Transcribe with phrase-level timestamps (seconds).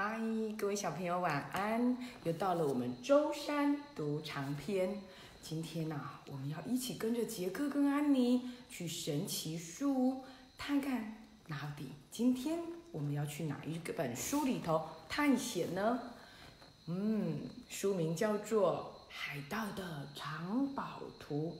[0.00, 0.16] 嗨，
[0.56, 1.96] 各位小朋友晚安！
[2.22, 5.02] 又到了我们周三读长篇。
[5.42, 6.00] 今天呢、
[6.30, 10.24] 我们要一起跟着杰克跟安妮去神奇树屋
[10.56, 11.16] 探看，
[11.48, 12.60] 到底今天
[12.92, 15.98] 我们要去哪一个本书里头探险呢？
[16.86, 21.56] 嗯，书名叫做《海盗的藏宝图》。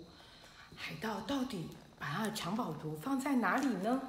[0.77, 1.67] 海盗到底
[1.99, 4.01] 把他的藏宝图放在哪里呢？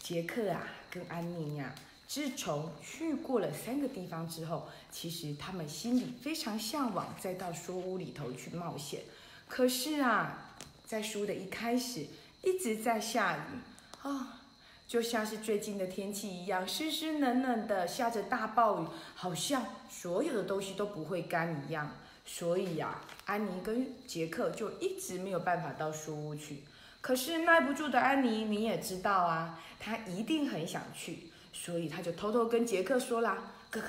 [0.00, 1.72] 杰克啊，跟安妮呀、
[2.08, 9.02] 自从去过了三个地方之后，其实他们心里非常向往再到书屋里头去冒险。
[9.46, 10.54] 可是啊，
[10.86, 12.06] 在书的一开始
[12.42, 14.40] 一直在下雨啊，
[14.86, 21.94] 就像是最近的天气一样，湿湿冷冷的，下着大暴雨，好像所有的东西都不会干一样。
[22.24, 26.62] 所以呀、安妮跟杰克就一直没有办法到书屋去。
[27.02, 31.30] 可是耐不住的安妮，你也知道啊，她一定很想去，
[31.60, 33.88] 所以他就偷偷跟杰克说啦：“哥哥，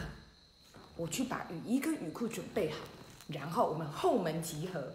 [0.95, 2.77] 我去把雨衣跟雨裤准备好，
[3.27, 4.91] 然后我们后门集合。”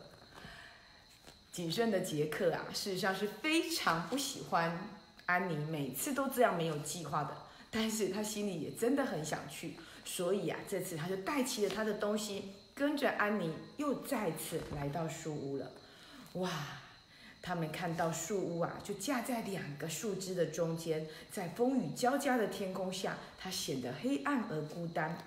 [1.53, 4.89] 谨慎的杰克啊，事实上是非常不喜欢
[5.27, 7.37] 安妮每次都这样没有计划的，
[7.71, 15.71] 但是他心里也真的很想去，所以啊，这次他就带齐了他的东西，跟着安妮又再次来到书屋了。
[16.33, 16.51] 哇！
[17.47, 25.19] 他们看到树屋啊，就架在两个树枝的中间，在风雨交加的天空下，它显得黑暗而孤单。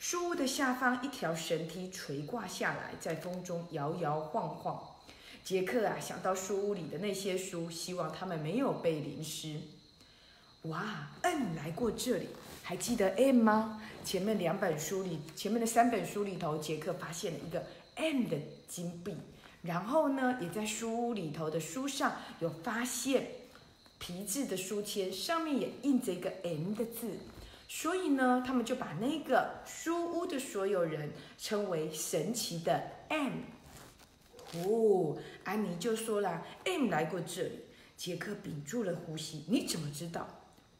[0.00, 4.96] 树屋的下方，一条绳梯垂挂下来，在风中摇摇晃晃。
[5.44, 9.60] 杰克啊，想到树屋里的那些书，希望他们没有被淋湿。
[10.62, 12.30] 哇，M 来过这里，
[12.64, 13.80] 还记得 M 吗？
[14.04, 19.14] 前面两本书里，前面的三本书里头，杰克发现了一个 M 的金币。
[19.62, 23.26] 然后呢，也在书屋里头的书上有发现
[23.98, 27.18] 皮质的书签，上面也印着一个 M 的字。
[27.68, 33.32] 所以呢，他们就把那个书屋的所有人称为神奇的 M。
[34.54, 37.60] 哦，安妮就说了，M 来过这里。
[37.96, 40.26] 杰克屏住了呼吸，你怎么知道？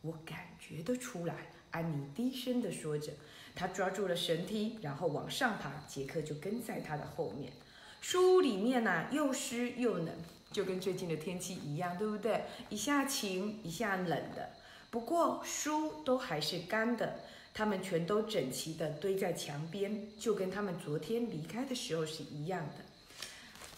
[0.00, 1.52] 我感觉得出来。
[1.70, 3.12] 安妮低声的说着，
[3.54, 5.84] 她抓住了绳梯，然后往上爬。
[5.86, 7.52] 杰克就跟在她的后面。
[8.00, 10.08] 书屋里面呢、又湿又冷，
[10.50, 12.44] 就跟最近的天气一样，对不对？
[12.68, 14.50] 一下晴，一下冷的。
[14.90, 17.20] 不过书都还是干的，
[17.52, 22.84] 它们全都整齐的堆在墙边，就跟他们昨天离开的时候是一样的。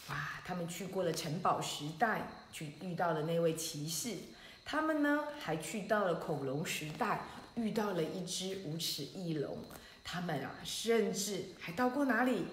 [0.08, 4.16] 哇，他们去过了城堡时代，去遇到了那位骑士。
[4.64, 7.22] 他们呢，还去到了恐龙时代，
[7.56, 9.58] 遇到了一只无齿翼龙。
[10.04, 12.44] 他们啊，甚至还到过哪里？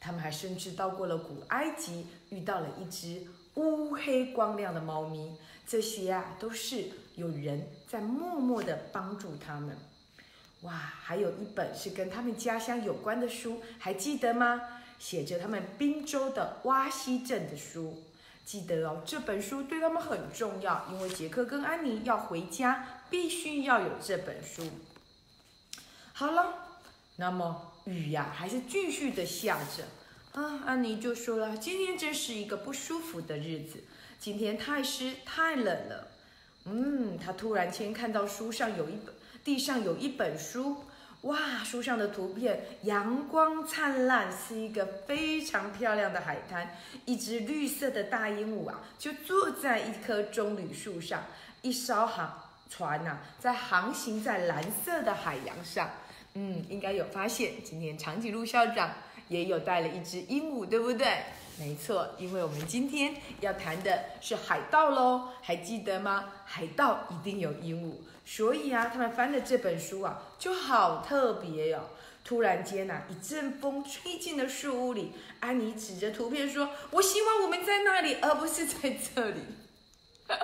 [0.00, 5.36] 他们还甚至到过了古埃及，遇到了一只乌黑光亮的猫咪。
[5.66, 9.76] 这些啊，都是有人在默默的帮助他们。
[10.62, 14.60] 哇，还有一本是跟他们家乡有关的书，还记得吗？
[14.98, 18.02] 写着他们滨州的洼西镇的书。
[18.44, 24.62] 记得哦，这本书对他们很重要，因为杰克跟安妮要回家，必须要有这本书。
[26.12, 26.54] 好了，
[27.16, 30.60] 那么雨呀、还是继续的下着啊。
[30.66, 33.82] 安妮就说了，今天真是一个不舒服的日子，
[34.18, 36.08] 今天太湿太冷了。
[36.64, 39.14] 嗯，她突然间看到书上有一本，
[39.44, 40.84] 地上有一本书，
[41.22, 46.76] 哇，书上的图片阳光灿烂，是一个非常漂亮的海滩。
[47.04, 51.24] 一只绿色的大鹦鹉啊，就坐在一棵棕榈树上，
[51.62, 55.88] 一艘航船呐、在航行在蓝色的海洋上。
[56.38, 58.92] 嗯，应该有发现，今天长颈鹿校长
[59.28, 61.06] 也有带了一只鹦鹉，对不对？
[61.58, 66.26] 没错，因为我们今天要谈的是海盗喽，还记得吗？
[66.44, 67.94] 海盗一定有鹦鹉，
[68.26, 71.88] 所以啊，他们翻的这本书啊，就好特别哟、
[72.22, 79.40] 突然间呐、啊，一阵风吹进了树屋里，安妮指着图片说：“我希望我们在那里，而不是在这里。”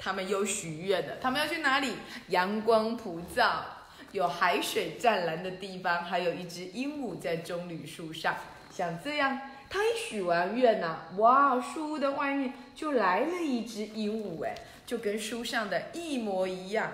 [0.00, 1.92] 他们又许愿了，他们要去哪里？
[2.30, 3.64] 阳光普照。
[4.12, 8.36] 有海水湛蓝的地方，还有一只鹦鹉在棕榈树上。
[8.70, 14.54] 像这样，他一许完愿呐、哇，树屋的外面就来了一只鹦鹉，哎，
[14.86, 16.92] 就跟书上的一模一样。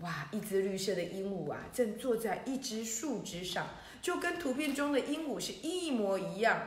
[0.00, 3.66] 哇，一只绿色的鹦鹉啊，正坐在一只树枝上，
[4.02, 6.60] 就跟图片中的鹦鹉是一模一样。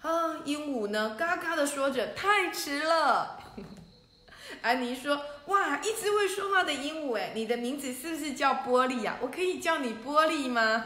[0.00, 3.38] 啊，鹦鹉呢，嘎嘎的说着：“太迟了。”
[4.60, 10.84] 安妮说：“哇，一只会说话的鹦鹉，哎，你的名字是不是叫玻璃呀、我可以叫你玻璃吗？”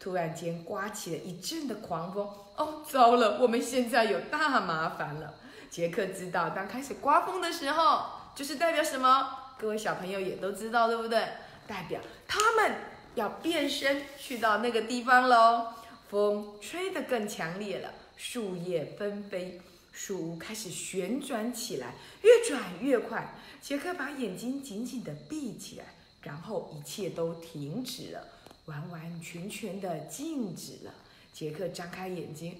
[0.00, 5.34] 突然间刮起了一阵的狂风，哦，糟了，我们现在有大麻烦了。
[5.70, 9.38] 杰克知道，当开始刮风的时候，就是代表什么？
[9.58, 11.28] 各位小朋友也都知道，对不对？
[11.68, 12.72] 代表他们
[13.14, 15.68] 要变身去到那个地方喽。
[16.10, 23.34] 风吹得更强烈了，树叶纷飞，树屋开始旋转起来，越转越快。
[23.60, 25.84] 杰克把眼睛紧紧地闭起来，
[26.22, 28.26] 然后一切都停止了，
[28.64, 30.94] 完完全全的静止了。
[31.32, 32.58] 杰克张开眼睛，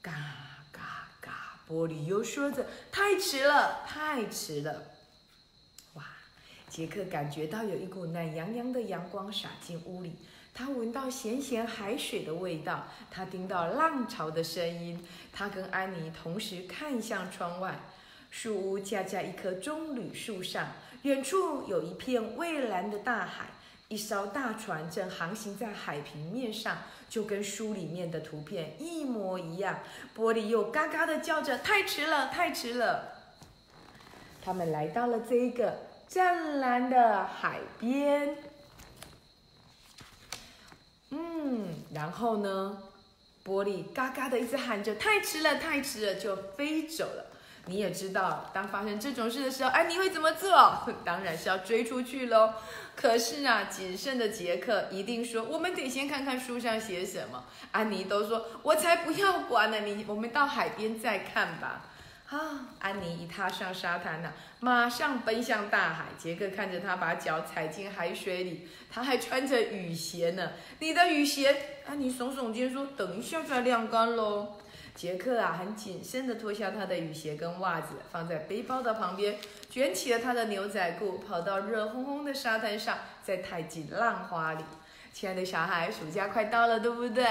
[0.00, 0.12] 嘎
[0.70, 4.92] 嘎嘎，玻璃又说着：“太迟了，太迟了。”
[5.94, 6.04] 哇！
[6.68, 10.16] 杰克感觉到有一股暖洋洋的阳光洒进屋里。
[10.58, 15.06] 他闻到咸咸海水的味道，他听到浪潮的声音。
[15.32, 17.78] 他跟安妮同时看向窗外，
[18.28, 20.66] 树屋架在一棵棕榈树上，
[21.02, 23.50] 远处有一片蔚蓝的大海，
[23.86, 26.78] 一艘大船正航行在海平面上，
[27.08, 29.78] 就跟书里面的图片一模一样。
[30.16, 33.12] 玻璃又嘎嘎的叫着：“太迟了，太迟了！”
[34.42, 38.36] 他们来到了这一个湛蓝的海边。
[41.10, 42.78] 嗯，然后呢？
[43.44, 47.24] 玻璃嘎嘎的一直喊着：“太迟了，太迟了！”就飞走了。
[47.64, 50.82] 你也知道，当发生这种事的时候，哎，你会怎么做？
[51.02, 52.52] 当然是要追出去喽。
[52.94, 59.80] 可是啊，谨慎的杰克一定说：“我们得先看看书上写什么。”安妮都说：“我才不要管呢！
[59.80, 61.86] 你，我们到海边再看吧。”
[62.30, 62.68] 啊！
[62.78, 66.04] 安妮一踏上沙滩呢，马上奔向大海。
[66.18, 70.52] 杰克看着他把脚踩进海水里，他还穿着雨鞋呢。
[70.80, 71.80] 你的雨鞋？
[71.86, 74.58] 安妮耸耸肩说：“等一下再晾干喽。”
[74.94, 79.36] 杰克啊，很谨慎地脱下他的雨鞋跟袜子，放在背包的旁边，
[79.70, 84.64] 卷起了他的牛仔裤，跑到热烘烘的沙滩上，再踏进浪花里。
[85.14, 87.24] 亲爱的小孩，暑假快到了，对不对？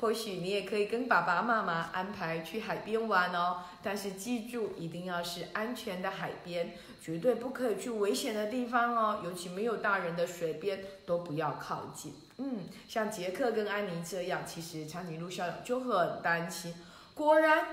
[0.00, 12.14] 或许你也可以跟爸爸妈妈安排去海边玩哦，但是记住，一定要是安全的海边，绝对不可以去危险的地方哦，尤其没有大人的水边都不要靠近。
[12.36, 16.72] 嗯，像杰克跟安妮这样，其实长颈鹿校长就很担心。
[17.14, 17.66] 果然，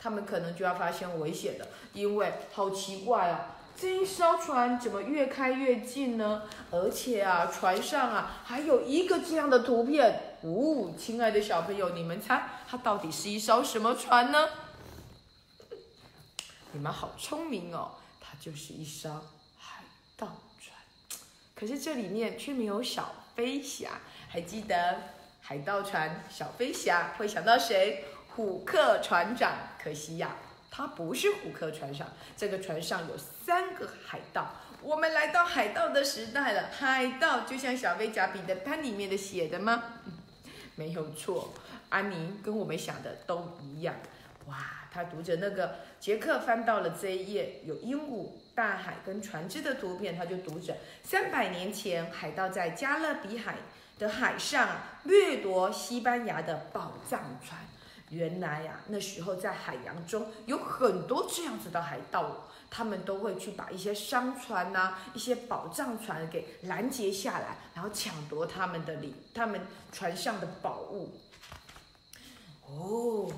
[0.00, 3.54] 他们可能就要发现危险了，因为好奇怪啊。
[3.80, 6.42] 这一艘船怎么越开越近呢？
[6.72, 10.36] 而且啊，船上啊还有一个这样的图片。
[10.42, 14.48] 哦，亲爱的小朋友，你们猜它到底是一艘什么船呢？
[16.72, 19.10] 你们好聪明哦，它就是一艘
[19.56, 19.84] 海
[20.16, 20.26] 盗
[20.58, 20.76] 船。
[21.54, 23.90] 可是这里面却没有小飞侠。
[24.28, 24.96] 还记得
[25.40, 28.04] 海盗船小飞侠会想到谁？
[28.34, 29.52] 虎克船长。
[29.80, 30.36] 可惜呀。
[30.70, 32.06] 它不是虎克船上，
[32.36, 34.54] 这个船上有三个海盗。
[34.80, 36.68] 我们来到海盗的时代了。
[36.70, 39.82] 海盗就像小飞侠彼得潘里面的写的吗？
[40.76, 41.52] 没有错，
[41.88, 43.96] 安妮跟我们想的都一样。
[44.46, 44.56] 哇，
[44.92, 53.56] 他读着那个杰克翻到了这一页，有鹦鹉、大海跟船只的图片，他就读着：三百年前，海盗在加勒比海
[53.98, 54.68] 的海上
[55.02, 57.60] 掠夺西班牙的宝藏船。
[58.10, 69.60] 原来呀，那时候在海洋中有很多这样子的海盗，他们都会去把一些商船呐、一些宝藏船给拦截下来，然后抢夺他们的领、他们
[69.92, 71.20] 船上的宝物。
[72.66, 73.30] 哦，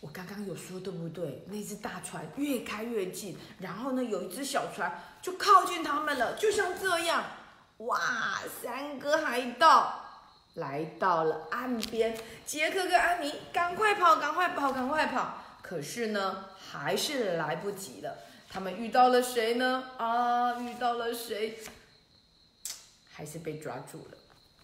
[0.00, 1.44] 我刚刚有说对不对？
[1.48, 7.24] 那只大船越开越近，然后呢，有一只小船就靠近他们了，就像这样。
[7.78, 7.98] 哇，
[8.62, 10.03] 三个海盗。
[10.54, 15.38] 来到了岸边，杰克跟安妮赶快跑，赶快跑，赶快跑！
[15.62, 18.18] 可是呢，还是来不及了。
[18.48, 19.82] 他们遇到了谁呢？
[19.96, 21.58] 啊，遇到了谁？
[23.12, 24.18] 还是被抓住了。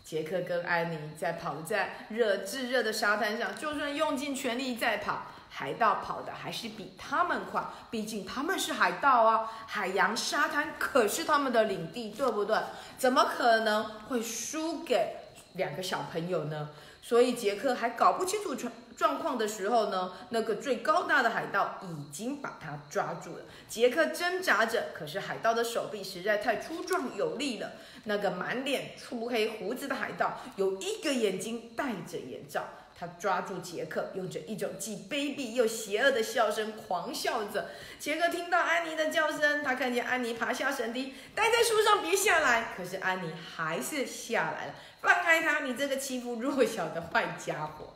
[0.04, 7.64] 杰克跟安妮在跑在热炙热的沙滩上，就算用尽全力在跑，海盗跑的还是比他们快。
[7.90, 12.56] 毕竟他们是海盗啊，海洋沙滩可是他们的领地，对不对？
[12.96, 15.16] 怎么可能会输给？
[15.54, 16.70] 两个小朋友呢，
[17.02, 23.44] 所以杰克还搞不清楚状状况的时候呢，那个最高大的海盗已经把他抓住了。
[23.68, 27.72] 杰克挣扎着，可是海盗的手臂实在太粗壮有力了。
[28.04, 32.64] 那个满脸粗黑胡子的海盗有一个眼睛戴着眼罩。
[33.00, 37.70] 他抓住杰克，用着一种既卑鄙又邪恶的笑声狂笑着。
[37.98, 42.74] 杰克听到安妮的叫声，他看见安妮爬下神梯，待在树上别下来。
[42.76, 44.74] 可是安妮还是下来了。
[45.00, 47.94] 放开他，你这个欺负弱小的坏家伙！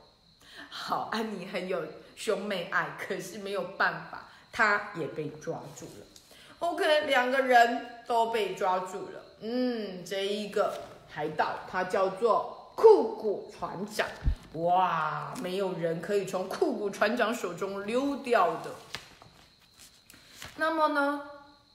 [0.70, 1.84] 好，安妮很有
[2.16, 6.06] 兄妹爱，可是没有办法，他也被抓住了。
[6.60, 9.22] OK，两个人都被抓住了。
[9.40, 10.72] 嗯，这一个
[11.10, 14.08] 海盗他叫做酷古船长。
[14.54, 18.70] 哇，没有人可以从酷古船长手中溜掉的。
[20.56, 21.22] 那么呢，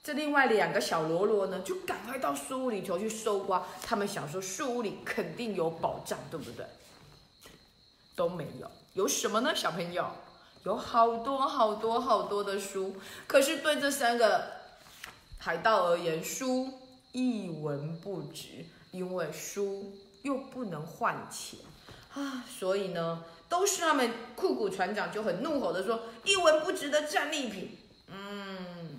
[0.02, 3.66] 这另外两个小喽啰呢，就赶快到树屋里头去搜刮。
[3.82, 6.64] 他们想说树屋里肯定有宝藏，对不对？
[8.16, 9.54] 都没有，有什么呢？
[9.54, 10.10] 小朋友，
[10.64, 12.96] 有好多好多好多的书，
[13.26, 14.44] 可是对这三个
[15.36, 16.72] 海盗而言，书
[17.12, 21.60] 一文不值，因为书又不能换钱
[22.14, 28.98] 啊，所以呢，都是他们酷古船长就很怒吼的说：“一文不值的战利品。”嗯。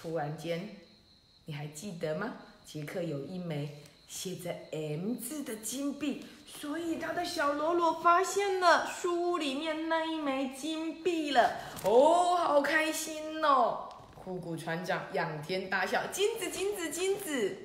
[0.00, 0.76] 突然间，
[1.44, 2.34] 你还记得吗？
[2.64, 11.56] 杰克有一枚写着 M 字的金币，所以他的小喽啰发现了书屋里面那一枚金币了。
[11.84, 13.88] 哦，好开心哦！
[14.14, 17.56] 酷古船长仰天大笑：“金子，金子，金子！”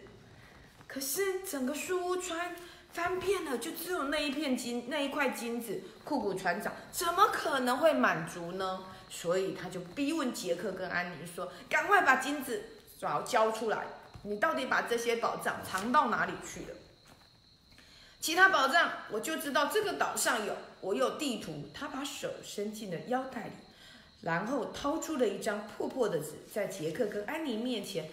[0.88, 2.56] 可是整个书屋船
[2.98, 5.84] 翻遍了，就只有那一片金，那一块金子。
[6.04, 8.86] 库古船长怎么可能会满足呢？
[9.08, 12.64] 所以他就逼问杰克跟安妮说：“赶快把金子
[13.00, 13.86] 找交出来！
[14.24, 16.76] 你到底把这些宝藏藏到哪里去了？
[18.20, 23.54] 其他宝藏我就知道这个岛上有，我有地图。”他把手伸进了腰带里，
[24.24, 28.10] 然后掏出了一张破破的纸，在杰克跟安妮面前。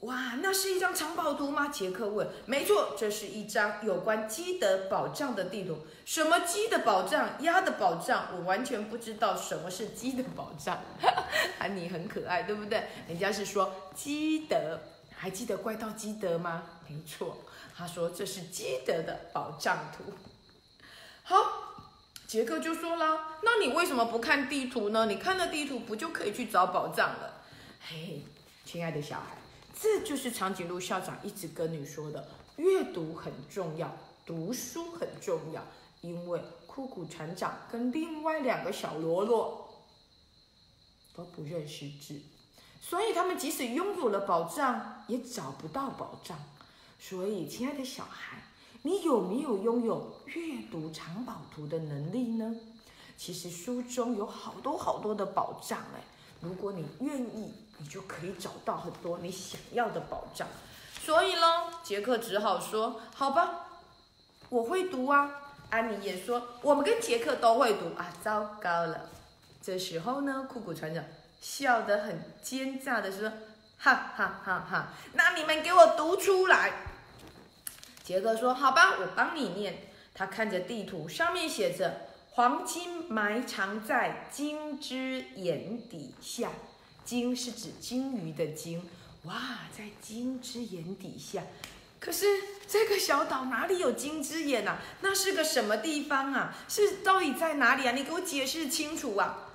[0.00, 1.68] 哇，那是一张藏宝图吗？
[1.68, 2.28] 杰克问。
[2.46, 5.76] 没错，这是一张有关基德宝藏的地图。
[6.04, 7.42] 什么鸡的宝藏？
[7.42, 8.28] 鸭的宝藏？
[8.36, 10.78] 我完全不知道什么是鸡的宝藏。
[11.58, 12.84] 安妮很可爱，对不对？
[13.08, 14.78] 人家是说基德，
[15.16, 16.62] 还记得怪盗基德吗？
[16.86, 17.36] 没错，
[17.76, 20.12] 他说这是基德的宝藏图。
[21.24, 21.36] 好，
[22.28, 25.06] 杰克就说了，那你为什么不看地图呢？
[25.06, 27.42] 你看了地图，不就可以去找宝藏了？
[27.80, 28.22] 嘿嘿，
[28.64, 29.37] 亲爱的小孩。
[29.80, 33.94] 这就是长颈鹿校长一直跟你说的，阅读很重要，
[34.26, 35.62] 读书很重要。
[36.00, 39.68] 因为酷酷船长跟另外两个小喽啰
[41.14, 42.20] 都不认识字，
[42.80, 46.38] 所以他们即使拥有了宝藏，也找不到宝藏。
[47.00, 48.42] 所以，亲爱的小孩，
[48.82, 52.56] 你有没有拥有阅读藏宝图的能力呢？
[53.16, 56.02] 其实书中有好多好多的宝藏哎，
[56.40, 57.52] 如果你愿意。
[57.78, 60.46] 你就可以找到很多你想要的宝藏，
[61.00, 63.66] 所以呢，杰克只好说：“好吧，
[64.48, 65.30] 我会读啊。”
[65.70, 69.08] 安妮也说：“我们跟杰克都会读啊。”糟糕了，
[69.62, 71.04] 这时候呢，酷酷船长
[71.40, 73.30] 笑得很奸诈的说
[73.78, 76.72] ：“哈哈哈哈，那你们给我读出来。”
[78.02, 79.78] 杰克说：“好吧，我帮你念。”
[80.14, 86.50] 他看着地图，上面写着：“黄金埋藏在金枝眼底下。”
[87.08, 88.86] 金是指金鱼的金，
[89.22, 91.42] 哇，在金之眼底下。
[91.98, 92.26] 可是
[92.66, 94.76] 这个小岛哪里有金之眼啊？
[95.00, 96.54] 那是个什么地方啊？
[96.68, 97.92] 是到底在哪里啊？
[97.92, 99.48] 你给我解释清楚啊！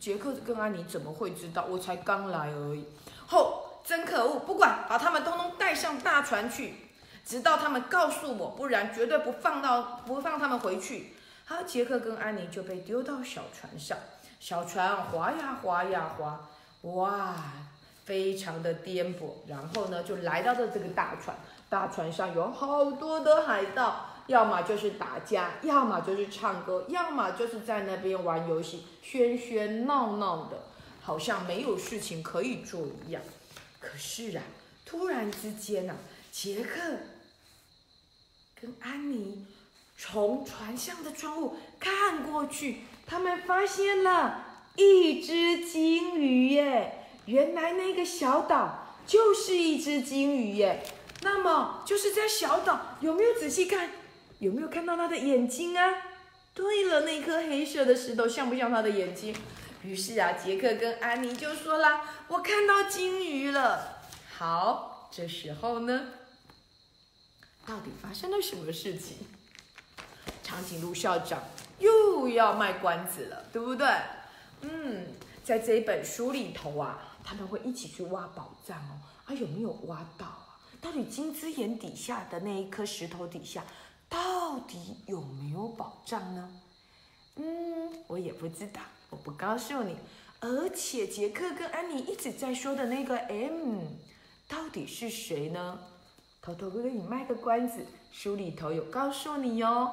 [0.00, 1.64] 杰克跟安妮怎么会知道？
[1.66, 2.84] 我才刚来而已。
[3.28, 4.40] 吼，真可恶！
[4.40, 6.74] 不管，把他们通通带上大船去，
[7.24, 11.14] 直到他们告诉我，不然绝对不放到不放他们回去。
[11.44, 13.96] 好，杰克跟安妮就被丢到小船上。
[14.46, 16.48] 小船划呀划呀划，
[16.82, 17.34] 哇，
[18.04, 19.32] 非常的颠簸。
[19.48, 21.36] 然后呢，就来到了这个大船。
[21.68, 30.58] 大船上有好多的海盗，要么就是打架，要么就是唱歌，要么就是在那边玩游戏，喧喧闹闹的，
[31.02, 33.20] 好像没有事情可以做一样。
[33.80, 34.44] 可是啊，
[34.84, 35.96] 突然之间啊，
[36.30, 36.78] 杰克
[38.60, 39.44] 跟安妮
[39.98, 42.82] 从船上的窗户看过去。
[43.06, 44.44] 他们发现了
[44.74, 47.06] 一只金鱼耶！
[47.26, 50.84] 原来那个小岛就是一只金鱼耶。
[51.22, 53.90] 那么就是在小岛，有没有仔细看？
[54.38, 55.94] 有没有看到它的眼睛啊？
[56.52, 59.34] 对了，那颗黑色的石头像不像它的眼睛？
[59.82, 64.00] 于是啊，杰克跟安妮就说啦：“我看到金鱼了。”
[64.36, 66.08] 好，这时候呢，
[67.66, 69.16] 到底发生了什么事情？
[70.42, 71.42] 长颈鹿校长。
[71.78, 73.86] 又要卖关子了，对不对？
[74.62, 75.06] 嗯，
[75.44, 78.98] 在这一本书里头啊，他们会一起去挖宝藏哦。
[79.26, 80.58] 啊，有没有挖到啊？
[80.80, 83.64] 到底金枝岩底下的那一颗石头底下，
[84.08, 86.48] 到底有没有宝藏呢？
[87.36, 88.80] 嗯，我也不知道，
[89.10, 89.96] 我不告诉你。
[90.40, 93.80] 而且杰克跟安妮一直在说的那个 M，
[94.48, 95.78] 到底是谁呢？
[96.40, 99.92] 偷偷给你卖个关子，书里头有告诉你哟。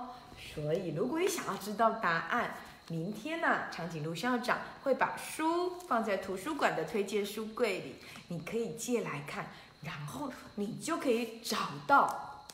[0.54, 2.56] 所以，如果你想要知道答案，
[2.90, 7.96] 明天呢，长颈鹿校长会把书放在图书馆的推荐书柜里，
[8.28, 9.48] 你可以借来看，
[9.82, 11.58] 然后你就可以找
[11.88, 12.46] 到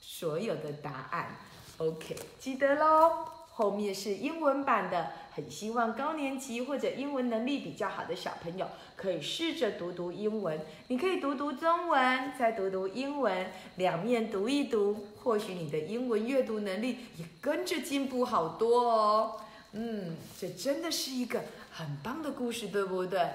[0.00, 1.36] 所有的答案。
[1.78, 3.41] OK，记得喽。
[3.52, 5.12] 后面是英文版的。
[5.34, 10.60] 很希望高年级或者英文能力比较好的小朋友可以试着读读英文。
[10.88, 19.40] 你可以读读中文，再读读英文，两面读一读，或许你的英文阅读能力也跟着进步好多哦。
[19.72, 21.40] 嗯，这真的是一个
[21.70, 23.26] 很棒的故事，对不对？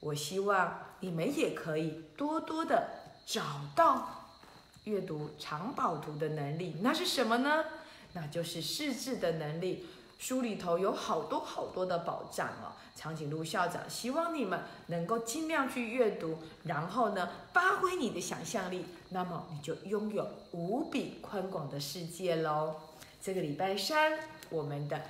[0.00, 2.88] 我希望你们也可以多多的
[3.24, 3.40] 找
[3.76, 4.26] 到
[4.82, 6.74] 阅读长宝图的能力。
[6.80, 7.64] 那是什么呢？
[8.12, 9.86] 那就是识字的能力。
[10.18, 12.76] 书里头有好多好多的宝藏哦。
[12.94, 22.76] 长颈鹿校长希望你们能够尽量去阅读，然后呢，发挥你的想象力，那么你就拥有无比宽广的世界喽。
[23.22, 24.18] 这个礼拜三，
[24.50, 25.00] 我们的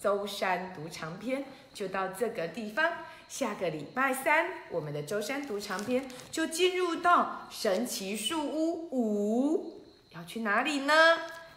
[0.00, 2.92] 舟山读长篇就到这个地方。
[3.28, 10.94] 下个礼拜三，我们的舟山读长篇就进入到神奇树屋五，要去哪里呢？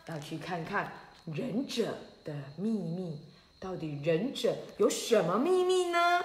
[0.08, 0.92] 要去看看
[1.26, 3.20] 忍者的秘密。
[3.60, 6.22] 到底忍者有什么秘密呢？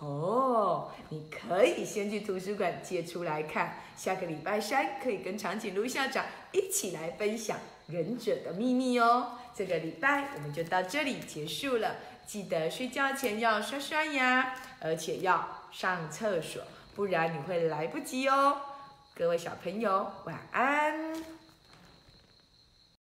[0.00, 3.78] 哦，你可以先去图书馆借出来看。
[3.96, 7.58] 下个礼拜三可以跟长颈鹿校长一起来分享
[7.88, 9.32] 忍者的秘密哦。
[9.56, 11.96] 这个礼拜我们就到这里结束了。
[12.24, 16.62] 记得睡觉前要刷刷牙，而且要上厕所，
[16.94, 18.56] 不然你会来不及哦。
[19.16, 21.27] 各位小朋友，晚安。